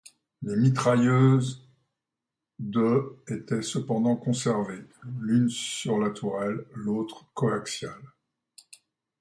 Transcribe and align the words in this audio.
Les 0.41 0.55
mitrailleuses 0.55 1.69
de 2.57 3.19
étaient 3.27 3.61
cependant 3.61 4.15
conservées, 4.15 4.83
l'une 5.21 5.47
sur 5.47 5.99
la 5.99 6.09
tourelle, 6.09 6.65
l'autre 6.73 7.25
coaxiale. 7.35 8.09